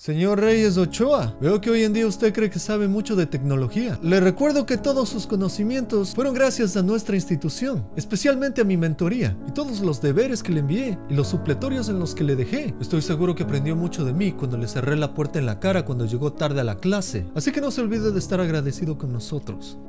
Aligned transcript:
Señor 0.00 0.38
Reyes 0.38 0.78
Ochoa, 0.78 1.36
veo 1.40 1.60
que 1.60 1.70
hoy 1.70 1.82
en 1.82 1.92
día 1.92 2.06
usted 2.06 2.32
cree 2.32 2.48
que 2.50 2.60
sabe 2.60 2.86
mucho 2.86 3.16
de 3.16 3.26
tecnología. 3.26 3.98
Le 4.00 4.20
recuerdo 4.20 4.64
que 4.64 4.76
todos 4.76 5.08
sus 5.08 5.26
conocimientos 5.26 6.14
fueron 6.14 6.34
gracias 6.34 6.76
a 6.76 6.82
nuestra 6.82 7.16
institución, 7.16 7.84
especialmente 7.96 8.60
a 8.60 8.64
mi 8.64 8.76
mentoría 8.76 9.36
y 9.48 9.50
todos 9.50 9.80
los 9.80 10.00
deberes 10.00 10.44
que 10.44 10.52
le 10.52 10.60
envié 10.60 10.96
y 11.10 11.14
los 11.14 11.26
supletorios 11.26 11.88
en 11.88 11.98
los 11.98 12.14
que 12.14 12.22
le 12.22 12.36
dejé. 12.36 12.76
Estoy 12.80 13.02
seguro 13.02 13.34
que 13.34 13.42
aprendió 13.42 13.74
mucho 13.74 14.04
de 14.04 14.12
mí 14.12 14.30
cuando 14.30 14.56
le 14.56 14.68
cerré 14.68 14.94
la 14.94 15.14
puerta 15.14 15.40
en 15.40 15.46
la 15.46 15.58
cara 15.58 15.84
cuando 15.84 16.06
llegó 16.06 16.32
tarde 16.32 16.60
a 16.60 16.64
la 16.64 16.76
clase, 16.76 17.26
así 17.34 17.50
que 17.50 17.60
no 17.60 17.72
se 17.72 17.80
olvide 17.80 18.12
de 18.12 18.20
estar 18.20 18.40
agradecido 18.40 18.98
con 18.98 19.12
nosotros. 19.12 19.80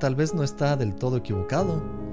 Tal 0.00 0.16
vez 0.16 0.34
no 0.34 0.42
está 0.42 0.76
del 0.76 0.96
todo 0.96 1.18
equivocado. 1.18 2.07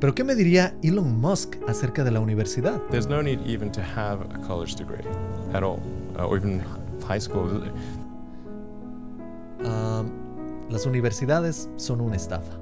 Pero 0.00 0.14
¿qué 0.14 0.22
me 0.22 0.36
diría 0.36 0.76
Elon 0.82 1.20
Musk 1.20 1.56
acerca 1.66 2.04
de 2.04 2.12
la 2.12 2.20
universidad? 2.20 2.80
There's 2.90 3.08
no 3.08 3.20
need 3.20 3.40
even 3.44 3.72
to 3.72 3.80
have 3.80 4.20
a 4.32 4.38
college 4.46 4.76
degree 4.76 5.04
at 5.52 5.64
all, 5.64 5.80
or 6.16 6.38
even 6.38 6.62
high 7.08 7.20
school. 7.20 7.64
Ah, 9.64 10.04
las 10.70 10.86
universidades 10.86 11.68
son 11.76 12.00
una 12.00 12.14
estafa. 12.14 12.52